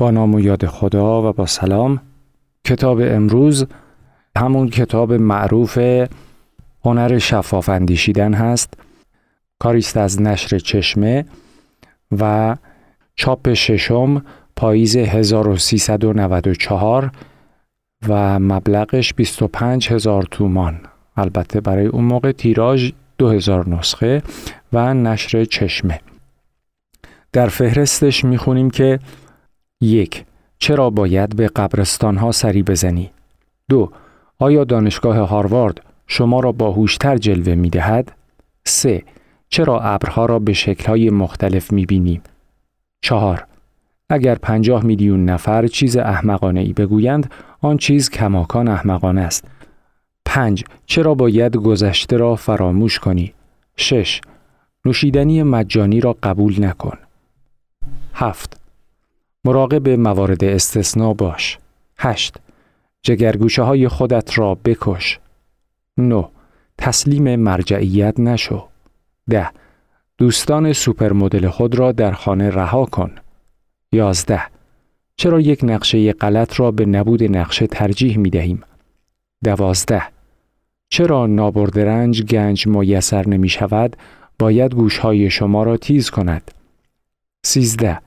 [0.00, 2.00] با نام و یاد خدا و با سلام.
[2.64, 3.66] کتاب امروز
[4.36, 5.78] همون کتاب معروف
[6.84, 8.74] هنر شفاف اندیشیدن هست
[9.58, 11.24] کاریست از نشر چشمه
[12.18, 12.56] و
[13.14, 14.24] چاپ ششم
[14.56, 17.10] پاییز 1394
[18.08, 20.80] و مبلغش 25 هزار تومان.
[21.16, 24.22] البته برای اون موقع تیراژ 2000 نسخه
[24.72, 26.00] و نشر چشمه.
[27.32, 28.98] در فهرستش می‌خونیم که
[29.80, 30.24] یک
[30.58, 33.10] چرا باید به قبرستان ها سری بزنی؟
[33.68, 33.90] دو
[34.38, 38.12] آیا دانشگاه هاروارد شما را با هوشتر جلوه می دهد؟
[38.64, 39.02] سه
[39.48, 42.22] چرا ابرها را به شکلهای مختلف می بینیم؟
[43.02, 43.46] چهار
[44.08, 49.44] اگر پنجاه میلیون نفر چیز احمقانه ای بگویند آن چیز کماکان احمقانه است.
[50.24, 53.34] پنج چرا باید گذشته را فراموش کنی؟
[53.76, 54.20] شش
[54.84, 56.98] نوشیدنی مجانی را قبول نکن.
[58.14, 58.59] هفت
[59.44, 61.58] مراقب موارد استثنا باش.
[61.98, 62.36] هشت
[63.02, 65.18] جگرگوشه های خودت را بکش.
[65.96, 66.28] نو
[66.78, 68.68] تسلیم مرجعیت نشو.
[69.30, 69.50] ده
[70.18, 73.10] دوستان سوپر مدل خود را در خانه رها کن.
[73.92, 74.42] یازده
[75.16, 78.62] چرا یک نقشه غلط را به نبود نقشه ترجیح می دهیم؟
[79.44, 80.02] دوازده
[80.88, 83.96] چرا نابردرنج گنج میسر نمی شود
[84.38, 86.50] باید گوشهای شما را تیز کند؟
[87.44, 88.00] سیزده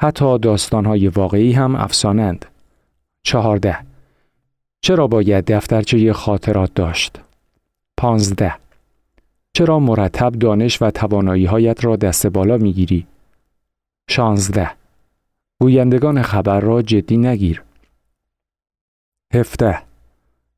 [0.00, 2.46] حتی داستانهای واقعی هم افسانند.
[3.22, 3.78] چهارده
[4.80, 7.20] چرا باید دفترچه خاطرات داشت؟
[7.96, 8.54] پانزده
[9.52, 13.06] چرا مرتب دانش و توانایی هایت را دست بالا می گیری؟
[14.10, 14.70] شانزده
[15.60, 17.62] گویندگان خبر را جدی نگیر.
[19.34, 19.78] هفته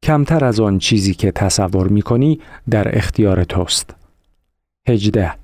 [0.03, 3.95] کمتر از آن چیزی که تصور می کنی در اختیار توست.
[4.89, 5.35] هجده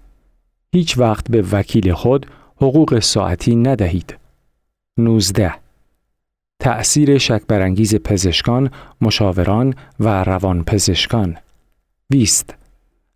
[0.72, 4.18] هیچ وقت به وکیل خود حقوق ساعتی ندهید.
[4.98, 5.54] 19.
[6.58, 11.36] تأثیر شکبرانگیز پزشکان، مشاوران و روان پزشکان
[12.10, 12.54] 20.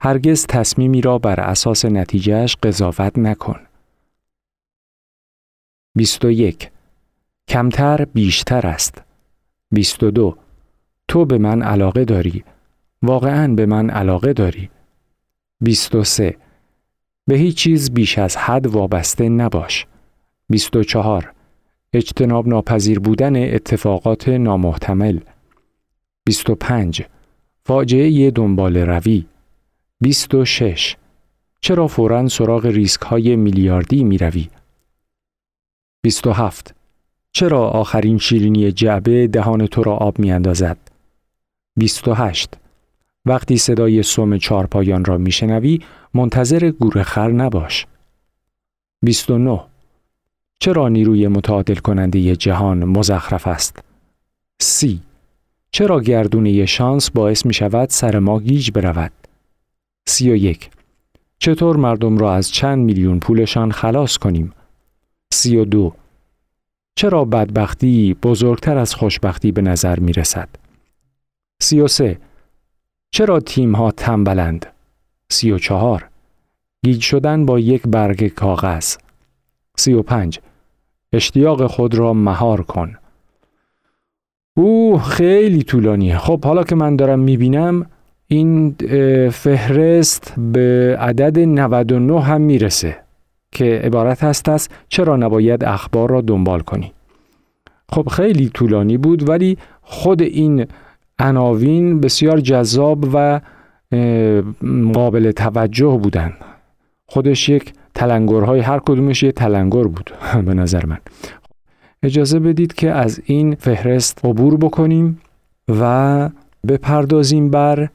[0.00, 3.60] هرگز تصمیمی را بر اساس نتیجهش قضاوت نکن.
[5.96, 6.70] 21.
[7.48, 9.02] کمتر بیشتر است.
[9.70, 10.36] 22.
[11.08, 12.44] تو به من علاقه داری.
[13.02, 14.70] واقعا به من علاقه داری.
[15.60, 16.36] 23.
[17.28, 19.86] به هیچ چیز بیش از حد وابسته نباش.
[20.50, 21.32] 24.
[21.92, 25.20] اجتناب ناپذیر بودن اتفاقات نامحتمل.
[26.26, 27.02] 25.
[27.64, 29.26] فاجعه دنبال روی.
[30.00, 30.96] 26.
[31.60, 34.48] چرا فوراً سراغ ریسک های میلیاردی می روی؟
[36.02, 36.74] 27.
[37.32, 40.78] چرا آخرین شیرینی جعبه دهان تو را آب می اندازد؟
[41.76, 42.54] 28.
[43.28, 45.80] وقتی صدای سوم چارپایان را میشنوی
[46.14, 47.86] منتظر گورخر نباش.
[49.02, 49.60] 29.
[50.60, 53.78] چرا نیروی متعادل کننده جهان مزخرف است؟
[54.60, 55.00] سی
[55.70, 59.12] چرا گردونه شانس باعث می شود سر ما گیج برود؟
[60.06, 60.70] سی و یک
[61.38, 64.52] چطور مردم را از چند میلیون پولشان خلاص کنیم؟
[65.32, 65.92] سی و دو
[66.94, 70.48] چرا بدبختی بزرگتر از خوشبختی به نظر می رسد؟
[71.62, 72.18] سی و سه
[73.10, 74.66] چرا تیم ها تنبلند؟
[75.28, 76.08] سی و چهار.
[76.84, 78.96] گیج شدن با یک برگ کاغذ.
[79.76, 80.38] سی و پنج.
[81.12, 82.94] اشتیاق خود را مهار کن.
[84.56, 86.18] او خیلی طولانیه.
[86.18, 87.86] خب حالا که من دارم می‌بینم
[88.26, 88.76] این
[89.32, 92.96] فهرست به عدد 99 هم می‌رسه
[93.52, 96.92] که عبارت هست از چرا نباید اخبار را دنبال کنی.
[97.88, 100.66] خب خیلی طولانی بود ولی خود این
[101.18, 103.40] عناوین بسیار جذاب و
[104.94, 106.32] قابل توجه بودن
[107.06, 110.10] خودش یک تلنگرهای هر کدومش یک تلنگر بود
[110.46, 110.98] به نظر من.
[112.02, 115.20] اجازه بدید که از این فهرست عبور بکنیم
[115.68, 116.30] و
[116.68, 117.88] بپردازیم بر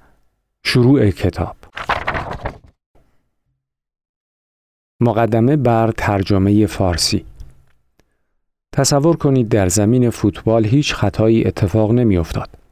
[0.63, 1.55] شروع کتاب.
[5.01, 7.25] مقدمه بر ترجمه فارسی.
[8.73, 12.62] تصور کنید در زمین فوتبال هیچ خطایی اتفاق نمی افتاد.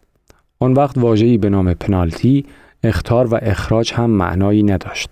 [0.61, 2.45] آن وقت واجهی به نام پنالتی،
[2.83, 5.09] اختار و اخراج هم معنایی نداشت.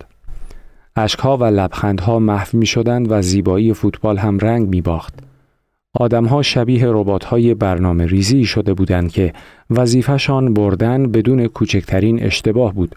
[0.95, 5.13] اشکها و لبخندها محو می شدند و زیبایی فوتبال هم رنگ می باخت.
[5.93, 6.87] آدمها شبیه
[7.27, 9.33] های برنامه ریزی شده بودند که
[9.69, 12.95] وظیفهشان بردن بدون کوچکترین اشتباه بود.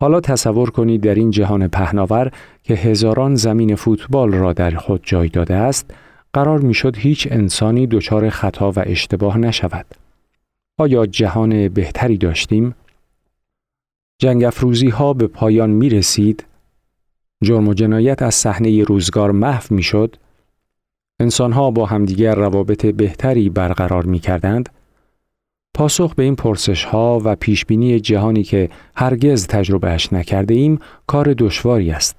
[0.00, 2.30] حالا تصور کنید در این جهان پهناور
[2.62, 5.94] که هزاران زمین فوتبال را در خود جای داده است،
[6.32, 9.86] قرار می‌شد هیچ انسانی دچار خطا و اشتباه نشود.
[10.78, 12.74] آیا جهان بهتری داشتیم؟
[14.18, 16.46] جنگ افروزی ها به پایان می رسید؟
[17.44, 20.16] جرم و جنایت از صحنه روزگار محو می شد؟
[21.20, 24.68] انسانها با همدیگر روابط بهتری برقرار می کردند؟
[25.74, 31.90] پاسخ به این پرسش ها و پیشبینی جهانی که هرگز تجربهش نکرده ایم کار دشواری
[31.90, 32.18] است.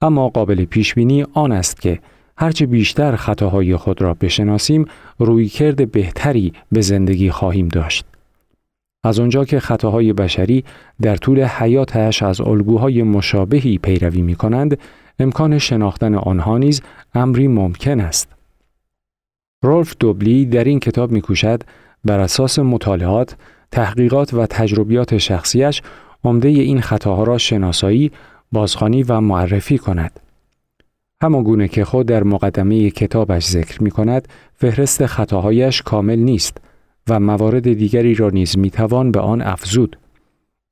[0.00, 2.00] اما قابل پیشبینی آن است که
[2.40, 4.84] هرچه بیشتر خطاهای خود را بشناسیم
[5.18, 8.04] رویکرد بهتری به زندگی خواهیم داشت.
[9.04, 10.64] از آنجا که خطاهای بشری
[11.02, 14.78] در طول حیاتش از الگوهای مشابهی پیروی می کنند،
[15.18, 16.82] امکان شناختن آنها نیز
[17.14, 18.28] امری ممکن است.
[19.62, 21.62] رولف دوبلی در این کتاب میکوشد
[22.04, 23.36] بر اساس مطالعات،
[23.70, 25.82] تحقیقات و تجربیات شخصیش
[26.24, 28.12] عمده این خطاها را شناسایی،
[28.52, 30.20] بازخوانی و معرفی کند.
[31.22, 36.56] همان گونه که خود در مقدمه کتابش ذکر می کند، فهرست خطاهایش کامل نیست
[37.08, 39.96] و موارد دیگری را نیز می توان به آن افزود.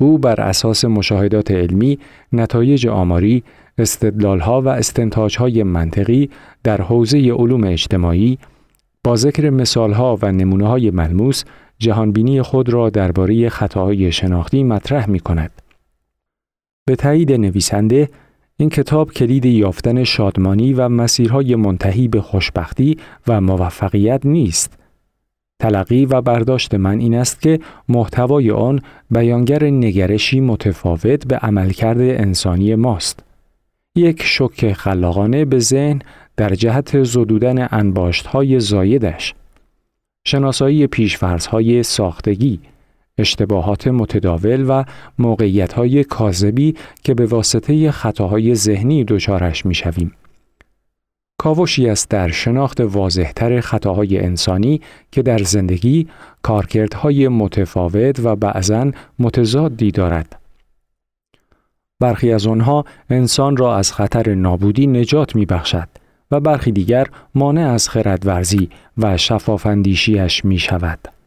[0.01, 1.99] او بر اساس مشاهدات علمی،
[2.33, 3.43] نتایج آماری،
[3.79, 6.31] استدلالها و استنتاجهای منطقی
[6.65, 8.39] در حوزه علوم اجتماعی
[9.05, 11.45] با ذکر مثالها و نمونه های ملموس
[11.79, 15.51] جهانبینی خود را درباره خطاهای شناختی مطرح می کند.
[16.85, 18.09] به تایید نویسنده
[18.61, 24.79] این کتاب کلید یافتن شادمانی و مسیرهای منتهی به خوشبختی و موفقیت نیست.
[25.61, 32.75] تلقی و برداشت من این است که محتوای آن بیانگر نگرشی متفاوت به عملکرد انسانی
[32.75, 33.25] ماست.
[33.97, 36.03] یک شک خلاقانه به ذهن
[36.37, 39.35] در جهت زدودن انباشت های زایدش
[40.25, 42.61] شناسایی پیشفرز های ساختگی
[43.19, 44.85] اشتباهات متداول و
[45.19, 46.75] موقعیت های کاذبی
[47.05, 50.13] که به واسطه خطاهای ذهنی دچارش می‌شویم.
[51.39, 54.81] کاوشی است در شناخت واضحتر خطاهای انسانی
[55.13, 56.09] که در زندگی
[56.43, 60.41] کارکردهای متفاوت و بعضا متضادی دارد.
[62.01, 65.89] برخی از آنها انسان را از خطر نابودی نجات می بخشد
[66.31, 71.18] و برخی دیگر مانع از خردورزی و شفافندیشیش می شود.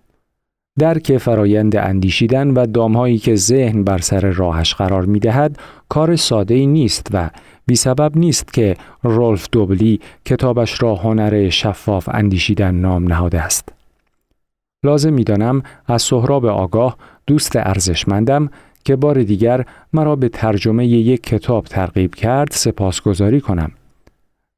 [0.79, 5.57] درک فرایند اندیشیدن و دامهایی که ذهن بر سر راهش قرار می دهد
[5.89, 7.29] کار ساده نیست و
[7.65, 13.69] بی سبب نیست که رولف دوبلی کتابش را هنر شفاف اندیشیدن نام نهاده است.
[14.85, 16.97] لازم می دانم از سهراب آگاه
[17.27, 18.49] دوست ارزشمندم
[18.85, 23.71] که بار دیگر مرا به ترجمه یک کتاب ترغیب کرد سپاسگزاری کنم.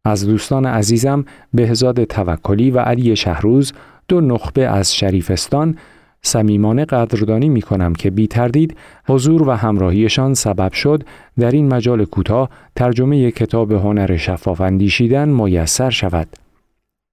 [0.05, 3.73] از دوستان عزیزم بهزاد توکلی و علی شهروز
[4.07, 5.77] دو نخبه از شریفستان
[6.25, 8.77] صمیمانه قدردانی می کنم که بی تردید
[9.07, 11.03] حضور و همراهیشان سبب شد
[11.39, 16.27] در این مجال کوتاه ترجمه کتاب هنر شفاف اندیشیدن میسر شود.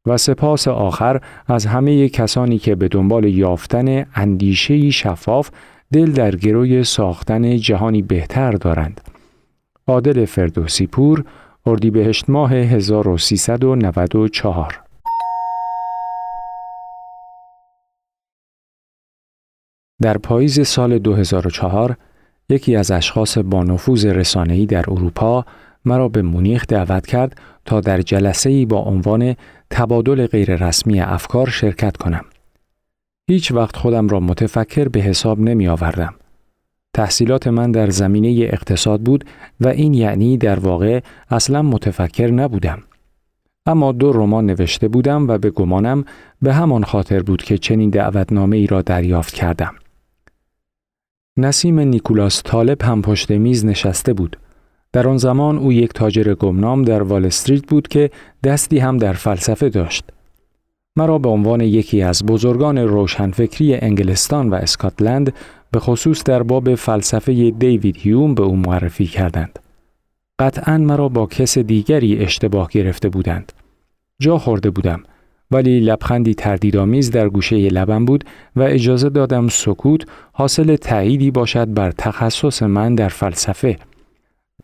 [0.06, 5.50] و سپاس آخر از همه کسانی که به دنبال یافتن اندیشه شفاف
[5.92, 9.00] دل در گروی ساختن جهانی بهتر دارند.
[9.86, 11.24] عادل فردوسی پور
[11.66, 14.89] اردیبهشت ماه 1394
[20.02, 21.96] در پاییز سال 2004
[22.48, 25.44] یکی از اشخاص با نفوذ رسانه‌ای در اروپا
[25.84, 29.36] مرا به مونیخ دعوت کرد تا در جلسه‌ای با عنوان
[29.70, 32.24] تبادل غیررسمی افکار شرکت کنم.
[33.30, 36.14] هیچ وقت خودم را متفکر به حساب نمی آوردم.
[36.94, 39.24] تحصیلات من در زمینه اقتصاد بود
[39.60, 41.00] و این یعنی در واقع
[41.30, 42.82] اصلا متفکر نبودم.
[43.66, 46.04] اما دو رمان نوشته بودم و به گمانم
[46.42, 49.74] به همان خاطر بود که چنین دعوتنامه ای را دریافت کردم.
[51.40, 54.36] نسیم نیکولاس طالب هم پشت میز نشسته بود.
[54.92, 58.10] در آن زمان او یک تاجر گمنام در وال استریت بود که
[58.44, 60.04] دستی هم در فلسفه داشت.
[60.96, 65.32] مرا به عنوان یکی از بزرگان روشنفکری انگلستان و اسکاتلند
[65.70, 69.58] به خصوص در باب فلسفه دیوید هیوم به او معرفی کردند.
[70.38, 73.52] قطعا مرا با کس دیگری اشتباه گرفته بودند.
[74.18, 75.02] جا خورده بودم
[75.50, 78.24] ولی لبخندی تردیدآمیز در گوشه لبم بود
[78.56, 83.76] و اجازه دادم سکوت حاصل تأییدی باشد بر تخصص من در فلسفه.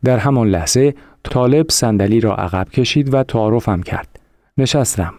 [0.04, 4.20] در همان لحظه طالب صندلی را عقب کشید و تعارفم کرد.
[4.58, 5.14] نشستم.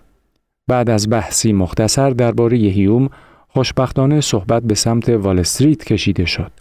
[0.68, 3.10] بعد از بحثی مختصر درباره هیوم
[3.48, 6.52] خوشبختانه صحبت به سمت وال استریت کشیده شد.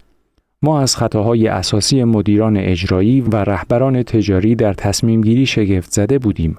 [0.63, 6.57] ما از خطاهای اساسی مدیران اجرایی و رهبران تجاری در تصمیم گیری شگفت زده بودیم.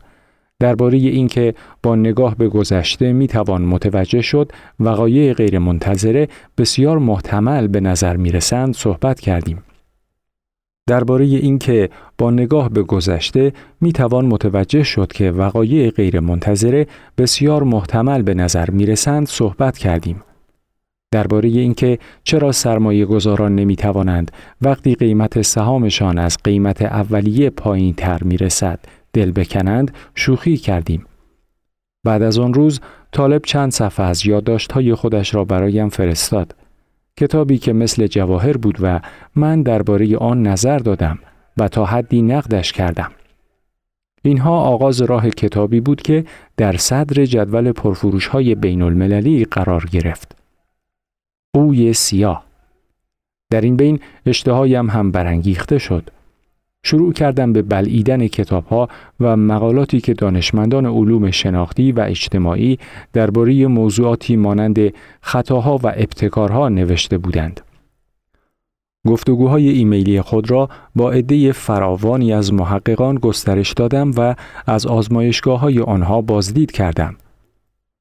[0.59, 7.79] درباره اینکه با نگاه به گذشته می توان متوجه شد وقایع غیرمنتظره بسیار محتمل به
[7.79, 9.63] نظر می رسند صحبت کردیم.
[10.87, 16.87] درباره اینکه با نگاه به گذشته می توان متوجه شد که وقایع غیرمنتظره
[17.17, 20.23] بسیار محتمل به نظر می رسند صحبت کردیم.
[21.11, 28.23] درباره اینکه چرا سرمایه گذاران نمی توانند وقتی قیمت سهامشان از قیمت اولیه پایین تر
[28.23, 28.79] می رسد
[29.17, 31.05] دل بکنند شوخی کردیم.
[32.03, 32.79] بعد از آن روز
[33.11, 36.55] طالب چند صفحه از یادداشت‌های خودش را برایم فرستاد.
[37.19, 38.99] کتابی که مثل جواهر بود و
[39.35, 41.19] من درباره آن نظر دادم
[41.57, 43.11] و تا حدی نقدش کردم.
[44.21, 46.25] اینها آغاز راه کتابی بود که
[46.57, 50.35] در صدر جدول پرفروش های بین المللی قرار گرفت.
[51.53, 52.43] قوی سیاه
[53.51, 56.09] در این بین اشتهایم هم برانگیخته شد.
[56.83, 62.79] شروع کردم به بلعیدن کتابها و مقالاتی که دانشمندان علوم شناختی و اجتماعی
[63.13, 67.61] درباره موضوعاتی مانند خطاها و ابتکارها نوشته بودند.
[69.07, 75.79] گفتگوهای ایمیلی خود را با عده فراوانی از محققان گسترش دادم و از آزمایشگاه های
[75.79, 77.15] آنها بازدید کردم.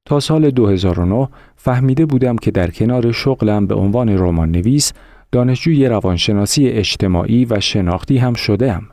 [0.05, 4.93] تا سال 2009 فهمیده بودم که در کنار شغلم به عنوان رمان نویس
[5.31, 8.89] دانشجوی روانشناسی اجتماعی و شناختی هم شدم.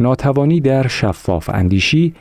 [0.00, 2.14] ناتوانی در شفاف اندیشی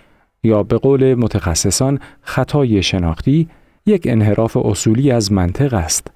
[0.44, 3.50] یا به قول متخصصان خطای شناختی
[3.86, 6.12] یک انحراف اصولی از منطق است.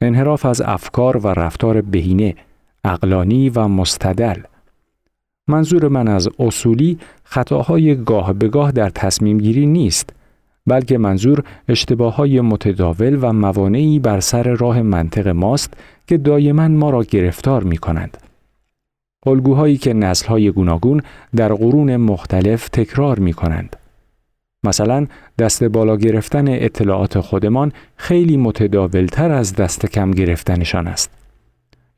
[0.00, 2.34] انحراف از افکار و رفتار بهینه،
[2.84, 4.42] اقلانی و مستدل.
[5.48, 10.10] منظور من از اصولی خطاهای گاه به گاه در تصمیم گیری نیست
[10.68, 15.74] بلکه منظور اشتباه های متداول و موانعی بر سر راه منطق ماست
[16.06, 18.16] که دایما ما را گرفتار می کنند.
[19.26, 21.02] الگوهایی که نسلهای گوناگون
[21.36, 23.76] در قرون مختلف تکرار می کنند.
[24.64, 25.06] مثلا
[25.38, 31.10] دست بالا گرفتن اطلاعات خودمان خیلی متداولتر از دست کم گرفتنشان است.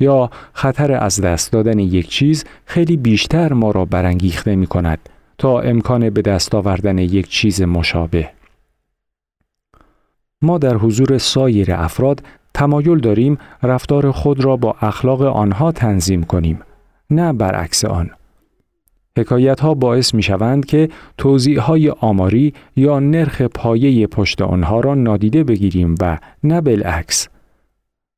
[0.01, 4.99] یا خطر از دست دادن یک چیز خیلی بیشتر ما را برانگیخته می کند
[5.39, 8.31] تا امکان به دست آوردن یک چیز مشابه.
[10.43, 12.23] ما در حضور سایر افراد
[12.55, 16.61] تمایل داریم رفتار خود را با اخلاق آنها تنظیم کنیم
[17.11, 18.11] نه برعکس آن
[19.19, 24.95] حکایت ها باعث می شوند که توضیح های آماری یا نرخ پایه پشت آنها را
[24.95, 27.29] نادیده بگیریم و نه بالعکس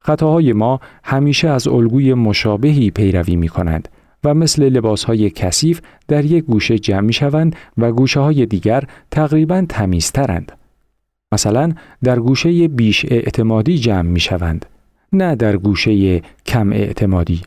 [0.05, 3.89] خطاهای ما همیشه از الگوی مشابهی پیروی می کنند
[4.25, 8.85] و مثل لباس های کثیف در یک گوشه جمع می شوند و گوشه های دیگر
[9.11, 10.53] تقریبا تمیزترند.
[11.33, 11.73] مثلا
[12.03, 14.67] در گوشه بیش اعتمادی جمع می شوند
[15.13, 17.43] نه در گوشه کم اعتمادی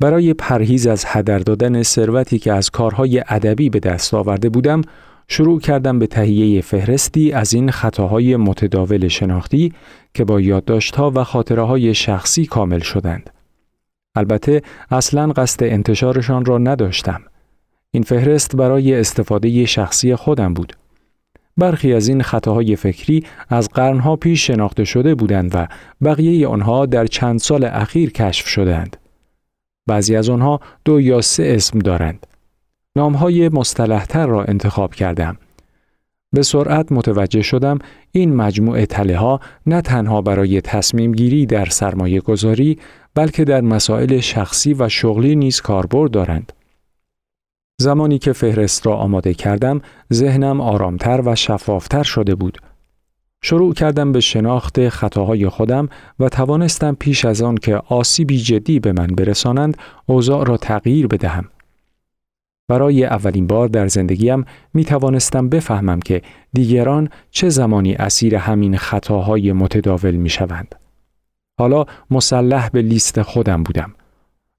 [0.00, 4.82] برای پرهیز از هدر دادن ثروتی که از کارهای ادبی به دست آورده بودم
[5.28, 9.72] شروع کردم به تهیه فهرستی از این خطاهای متداول شناختی
[10.14, 13.30] که با یادداشتها و خاطره های شخصی کامل شدند.
[14.14, 17.20] البته اصلا قصد انتشارشان را نداشتم.
[17.90, 20.77] این فهرست برای استفاده شخصی خودم بود.
[21.58, 25.66] برخی از این خطاهای فکری از قرنها پیش شناخته شده بودند و
[26.04, 28.96] بقیه آنها در چند سال اخیر کشف شدند.
[29.86, 32.26] بعضی از آنها دو یا سه اسم دارند.
[32.96, 35.36] نامهای مصطلحتر را انتخاب کردم.
[36.32, 37.78] به سرعت متوجه شدم
[38.12, 42.78] این مجموعه تله ها نه تنها برای تصمیم گیری در سرمایه گذاری
[43.14, 46.52] بلکه در مسائل شخصی و شغلی نیز کاربرد دارند.
[47.80, 49.80] زمانی که فهرست را آماده کردم،
[50.12, 52.58] ذهنم آرامتر و شفافتر شده بود.
[53.42, 55.88] شروع کردم به شناخت خطاهای خودم
[56.20, 61.44] و توانستم پیش از آن که آسیبی جدی به من برسانند، اوضاع را تغییر بدهم.
[62.68, 64.44] برای اولین بار در زندگیم
[64.74, 70.74] می توانستم بفهمم که دیگران چه زمانی اسیر همین خطاهای متداول می شوند.
[71.60, 73.94] حالا مسلح به لیست خودم بودم.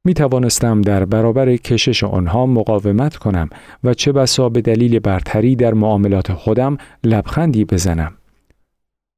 [0.05, 3.49] می توانستم در برابر کشش آنها مقاومت کنم
[3.83, 8.13] و چه بسا به دلیل برتری در معاملات خودم لبخندی بزنم.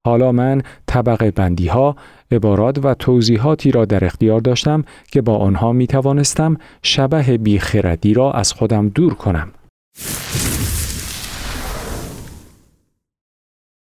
[0.06, 1.96] حالا من طبقه بندی ها،
[2.32, 8.32] عبارات و توضیحاتی را در اختیار داشتم که با آنها می توانستم شبه بیخردی را
[8.32, 9.52] از خودم دور کنم.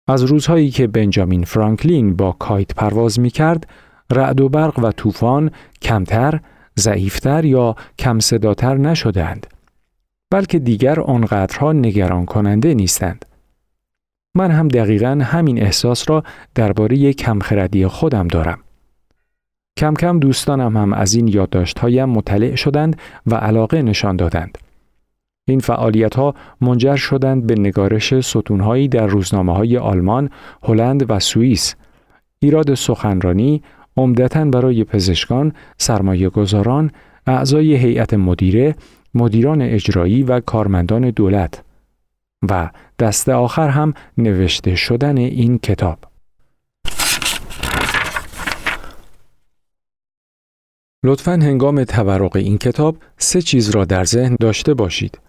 [0.08, 3.68] از روزهایی که بنجامین فرانکلین با کایت پرواز می کرد،
[4.12, 6.40] رعد و برق و طوفان کمتر
[6.80, 9.48] ضعیفتر یا کم صداتر نشدند
[10.32, 13.26] بلکه دیگر آنقدرها نگران کننده نیستند.
[14.36, 16.24] من هم دقیقا همین احساس را
[16.56, 18.60] درباره کمخردی خودم دارم.
[19.78, 24.58] کم کم دوستانم هم از این یادداشتهایم مطلع شدند و علاقه نشان دادند.
[25.48, 30.30] این فعالیت ها منجر شدند به نگارش ستونهایی در روزنامه های آلمان،
[30.64, 31.76] هلند و سوئیس.
[32.40, 33.64] ایراد سخنرانی،
[33.98, 36.92] عمدتا برای پزشکان، سرمایه گذاران،
[37.28, 38.76] اعضای هیئت مدیره،
[39.14, 41.64] مدیران اجرایی و کارمندان دولت
[42.50, 46.00] و دست آخر هم نوشته شدن این کتاب.
[51.06, 55.20] لطفا هنگام تورق این کتاب سه چیز را در ذهن داشته باشید.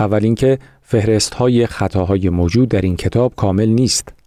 [0.00, 4.17] اول اینکه فهرست های خطاهای موجود در این کتاب کامل نیست.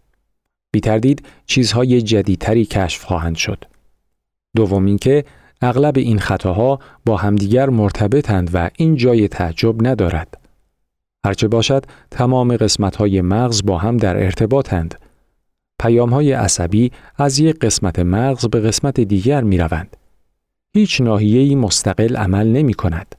[0.72, 3.66] بی تردید چیزهای جدیدتری کشف خواهند شد.
[4.56, 5.26] دوم اینکه
[5.62, 10.38] اغلب این خطاها با همدیگر مرتبطند و این جای تعجب ندارد.
[11.26, 14.96] هرچه باشد تمام قسمت های مغز با هم در ارتباطند.
[15.82, 19.98] پیام های عصبی از یک قسمت مغز به قسمت دیگر می روند.
[20.74, 23.16] هیچ ناحیه‌ای مستقل عمل نمی کند.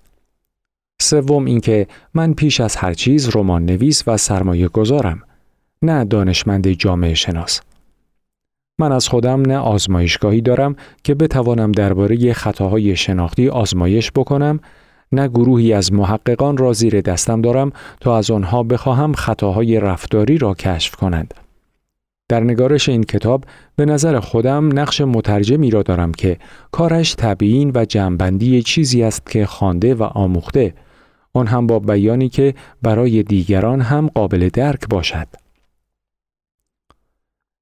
[1.03, 5.23] سوم اینکه من پیش از هر چیز رمان نویس و سرمایه گذارم
[5.83, 7.61] نه دانشمند جامعه شناس
[8.79, 14.61] من از خودم نه آزمایشگاهی دارم که بتوانم درباره خطاهای شناختی آزمایش بکنم
[15.13, 20.55] نه گروهی از محققان را زیر دستم دارم تا از آنها بخواهم خطاهای رفتاری را
[20.55, 21.35] کشف کنند.
[22.29, 23.45] در نگارش این کتاب
[23.77, 26.39] به نظر خودم نقش مترجمی را دارم که
[26.71, 30.75] کارش تبیین و جمعبندی چیزی است که خوانده و آموخته
[31.35, 35.42] آن هم با بیانی که برای دیگران هم قابل درک باشد.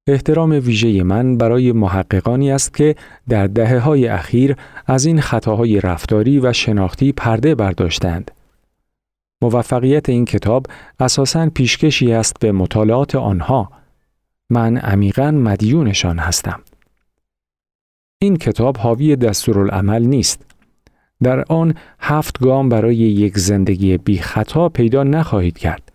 [0.07, 2.95] احترام ویژه من برای محققانی است که
[3.29, 4.55] در دهه های اخیر
[4.87, 8.31] از این خطاهای رفتاری و شناختی پرده برداشتند.
[9.41, 10.65] موفقیت این کتاب
[10.99, 13.71] اساساً پیشکشی است به مطالعات آنها.
[14.49, 16.61] من عمیقا مدیونشان هستم.
[18.21, 20.45] این کتاب حاوی دستورالعمل نیست.
[21.23, 25.90] در آن هفت گام برای یک زندگی بی خطا پیدا نخواهید کرد.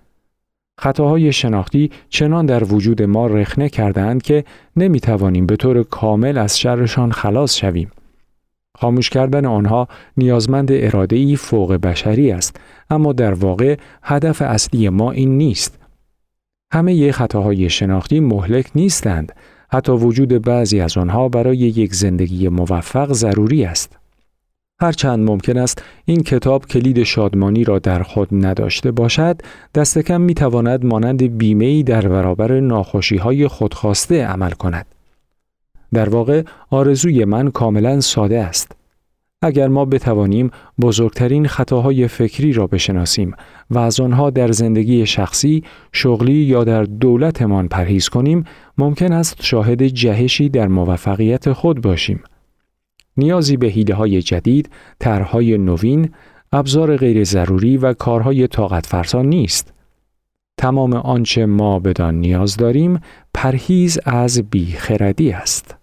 [0.81, 4.45] خطاهای شناختی چنان در وجود ما رخنه کردند که
[4.77, 7.91] نمی توانیم به طور کامل از شرشان خلاص شویم.
[8.79, 15.13] خاموش کردن آنها نیازمند اراده ای فوق بشری است اما در واقع هدف اصلی ما
[15.13, 15.79] این نیست.
[16.73, 19.33] همه ی خطاهای شناختی مهلک نیستند
[19.73, 23.99] حتی وجود بعضی از آنها برای یک زندگی موفق ضروری است.
[24.81, 29.43] هرچند ممکن است این کتاب کلید شادمانی را در خود نداشته باشد،
[29.75, 34.87] دست کم می تواند مانند بیمه در برابر ناخوشی های خودخواسته عمل کند.
[35.95, 38.73] در واقع آرزوی من کاملا ساده است.
[39.43, 43.35] اگر ما بتوانیم بزرگترین خطاهای فکری را بشناسیم
[43.71, 48.45] و از آنها در زندگی شخصی، شغلی یا در دولتمان پرهیز کنیم،
[48.79, 52.21] ممکن است شاهد جهشی در موفقیت خود باشیم.
[53.17, 56.11] نیازی به هیده های جدید، طرحهای نوین،
[56.53, 59.73] ابزار غیر ضروری و کارهای طاقت فرسا نیست.
[60.59, 63.01] تمام آنچه ما بدان نیاز داریم
[63.35, 65.77] پرهیز از بیخردی است.